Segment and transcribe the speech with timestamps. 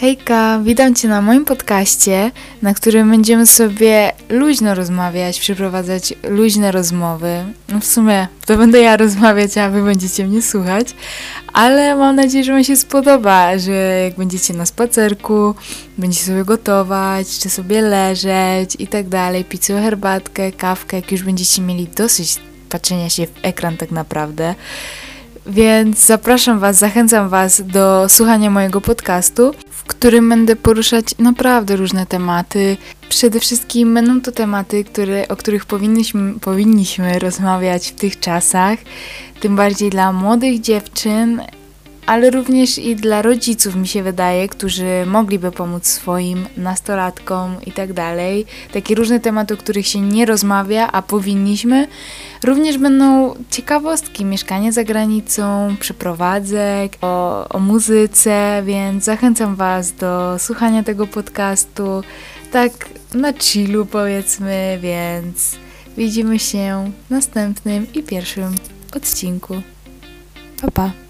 [0.00, 2.30] Hejka, witam Cię na moim podcaście,
[2.62, 7.44] na którym będziemy sobie luźno rozmawiać, przeprowadzać luźne rozmowy.
[7.68, 10.94] No w sumie to będę ja rozmawiać, a Wy będziecie mnie słuchać,
[11.52, 15.54] ale mam nadzieję, że Wam się spodoba, że jak będziecie na spacerku,
[15.98, 21.22] będziecie sobie gotować, czy sobie leżeć i tak dalej, pić sobie herbatkę, kawkę, jak już
[21.22, 24.54] będziecie mieli dosyć patrzenia się w ekran tak naprawdę.
[25.48, 29.54] Więc zapraszam Was, zachęcam Was do słuchania mojego podcastu,
[29.98, 32.76] którym będę poruszać naprawdę różne tematy.
[33.08, 38.78] Przede wszystkim będą to tematy, które, o których powinniśmy, powinniśmy rozmawiać w tych czasach,
[39.40, 41.42] tym bardziej dla młodych dziewczyn,
[42.08, 47.92] ale również i dla rodziców, mi się wydaje, którzy mogliby pomóc swoim nastolatkom i tak
[47.92, 48.46] dalej.
[48.72, 51.88] Takie różne tematy, o których się nie rozmawia, a powinniśmy.
[52.44, 60.82] Również będą ciekawostki, mieszkanie za granicą, przeprowadzek, o, o muzyce, więc zachęcam Was do słuchania
[60.82, 62.02] tego podcastu.
[62.52, 62.72] Tak
[63.14, 65.56] na chillu powiedzmy, więc
[65.96, 68.54] widzimy się w następnym i pierwszym
[68.96, 69.62] odcinku.
[70.60, 71.07] Pa pa!